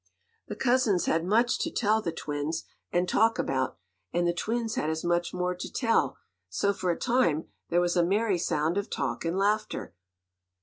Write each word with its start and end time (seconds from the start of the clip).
The 0.47 0.55
cousins 0.55 1.05
had 1.05 1.23
much 1.23 1.59
to 1.59 1.69
tell 1.69 2.01
the 2.01 2.11
twins, 2.11 2.63
and 2.91 3.07
talk 3.07 3.37
about, 3.37 3.77
and 4.11 4.25
the 4.27 4.33
twins 4.33 4.73
had 4.73 4.89
as 4.89 5.03
much 5.03 5.31
more 5.31 5.53
to 5.53 5.71
tell, 5.71 6.17
so, 6.49 6.73
for 6.73 6.89
a 6.89 6.97
time, 6.97 7.45
there 7.69 7.81
was 7.81 7.95
a 7.95 8.01
merry 8.03 8.39
sound 8.39 8.79
of 8.79 8.89
talk 8.89 9.25
and 9.25 9.37
laughter. 9.37 9.93